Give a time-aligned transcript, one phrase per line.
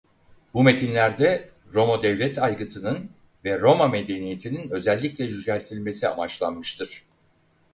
[0.53, 3.09] Bu metinlerde Roma devlet aygıtının
[3.45, 7.03] ve Roma medeniyetinin özellikle yüceltilmesi amaçlanmıştır.